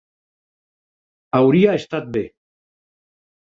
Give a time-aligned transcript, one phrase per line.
[1.41, 2.25] Hauria estat bé.